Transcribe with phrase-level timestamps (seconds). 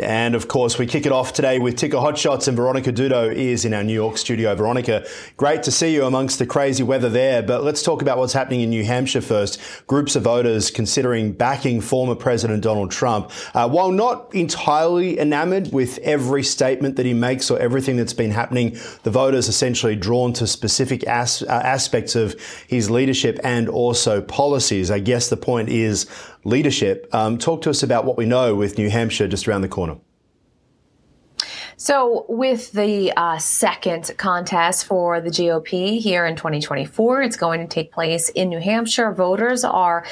[0.00, 3.64] And of course, we kick it off today with Ticker Hotshots, and Veronica Dudo is
[3.64, 4.54] in our New York studio.
[4.54, 7.42] Veronica, great to see you amongst the crazy weather there.
[7.42, 9.60] But let's talk about what's happening in New Hampshire first.
[9.86, 13.30] Groups of voters considering backing former President Donald Trump.
[13.54, 18.30] Uh, while not entirely enamored with every statement that he makes or everything that's been
[18.30, 22.34] happening, the voters essentially drawn to specific as- uh, aspects of
[22.66, 24.90] his leadership and also policies.
[24.90, 26.06] I guess the point is
[26.48, 27.08] leadership.
[27.14, 29.98] Um, talk to us about what we know with New Hampshire just around the corner.
[31.80, 37.68] So, with the uh, second contest for the GOP here in 2024, it's going to
[37.68, 39.12] take place in New Hampshire.
[39.12, 40.04] Voters are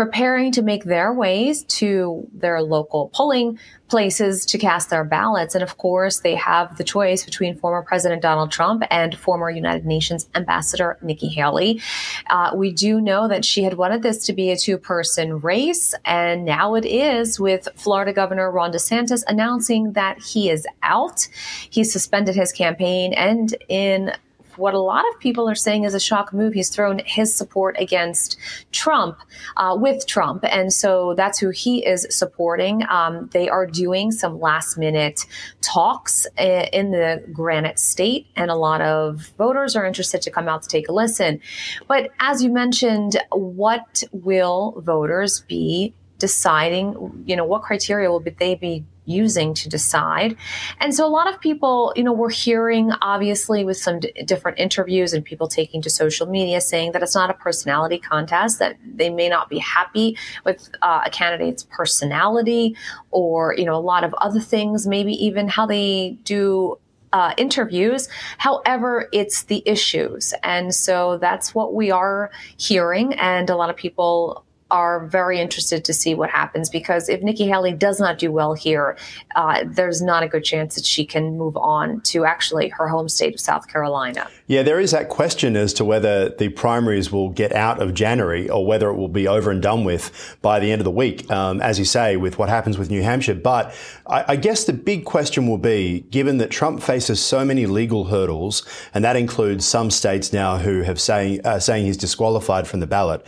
[0.00, 5.54] preparing to make their ways to their local polling places to cast their ballots.
[5.54, 9.84] And of course, they have the choice between former President Donald Trump and former United
[9.84, 11.82] Nations Ambassador Nikki Haley.
[12.30, 15.94] Uh, we do know that she had wanted this to be a two person race,
[16.06, 21.28] and now it is with Florida Governor Ron DeSantis announcing that he is out.
[21.68, 24.12] He suspended his campaign and in
[24.56, 26.54] what a lot of people are saying is a shock move.
[26.54, 28.36] He's thrown his support against
[28.72, 29.18] Trump
[29.56, 30.44] uh, with Trump.
[30.44, 32.82] And so that's who he is supporting.
[32.88, 35.26] Um, they are doing some last minute
[35.60, 40.48] talks uh, in the Granite State, and a lot of voters are interested to come
[40.48, 41.40] out to take a listen.
[41.88, 47.24] But as you mentioned, what will voters be deciding?
[47.26, 50.36] You know, what criteria will they be using to decide.
[50.78, 54.58] And so a lot of people, you know, we're hearing obviously with some d- different
[54.58, 58.76] interviews and people taking to social media saying that it's not a personality contest, that
[58.84, 62.76] they may not be happy with uh, a candidate's personality
[63.10, 66.78] or, you know, a lot of other things, maybe even how they do
[67.12, 68.08] uh, interviews.
[68.38, 70.32] However, it's the issues.
[70.42, 73.14] And so that's what we are hearing.
[73.14, 77.46] And a lot of people are very interested to see what happens because if Nikki
[77.46, 78.96] Haley does not do well here,
[79.36, 83.08] uh, there's not a good chance that she can move on to actually her home
[83.08, 84.28] state of South Carolina.
[84.46, 88.50] Yeah, there is that question as to whether the primaries will get out of January
[88.50, 91.30] or whether it will be over and done with by the end of the week,
[91.30, 93.34] um, as you say, with what happens with New Hampshire.
[93.34, 93.74] But
[94.06, 98.06] I, I guess the big question will be, given that Trump faces so many legal
[98.06, 102.80] hurdles, and that includes some states now who have saying uh, saying he's disqualified from
[102.80, 103.24] the ballot,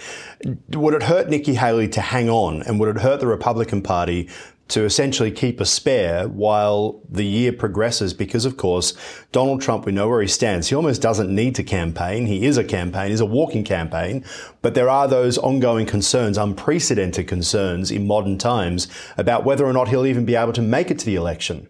[0.71, 4.28] would it hurt Nikki Haley to hang on, and would it hurt the Republican Party
[4.69, 8.12] to essentially keep a spare while the year progresses?
[8.12, 8.93] Because, of course,
[9.32, 10.69] Donald Trump, we know where he stands.
[10.69, 12.26] He almost doesn't need to campaign.
[12.26, 14.26] He is a campaign, he's a walking campaign.
[14.60, 19.88] But there are those ongoing concerns, unprecedented concerns in modern times about whether or not
[19.88, 21.66] he'll even be able to make it to the election.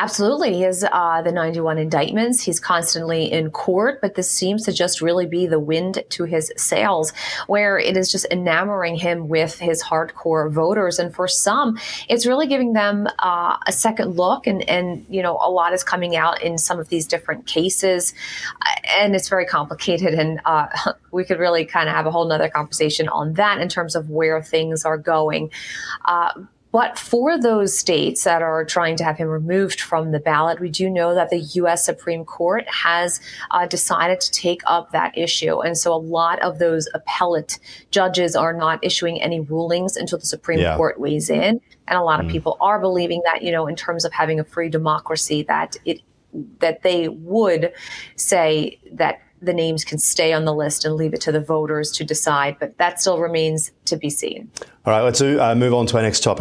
[0.00, 0.54] Absolutely.
[0.54, 2.40] He has uh, the 91 indictments.
[2.40, 6.52] He's constantly in court, but this seems to just really be the wind to his
[6.56, 7.12] sails,
[7.48, 11.00] where it is just enamoring him with his hardcore voters.
[11.00, 14.46] And for some, it's really giving them uh, a second look.
[14.46, 18.14] And, and, you know, a lot is coming out in some of these different cases.
[18.96, 20.14] And it's very complicated.
[20.14, 20.68] And uh,
[21.10, 24.10] we could really kind of have a whole nother conversation on that in terms of
[24.10, 25.50] where things are going.
[26.70, 30.68] But for those states that are trying to have him removed from the ballot, we
[30.68, 31.84] do know that the U.S.
[31.84, 33.20] Supreme Court has
[33.50, 35.60] uh, decided to take up that issue.
[35.60, 37.58] And so a lot of those appellate
[37.90, 40.76] judges are not issuing any rulings until the Supreme yeah.
[40.76, 41.60] Court weighs in.
[41.86, 42.32] And a lot of mm.
[42.32, 46.02] people are believing that, you know, in terms of having a free democracy, that it
[46.60, 47.72] that they would
[48.16, 51.90] say that the names can stay on the list and leave it to the voters
[51.92, 52.56] to decide.
[52.58, 54.50] But that still remains to be seen.
[54.84, 56.36] All right, let's uh, move on to our next topic.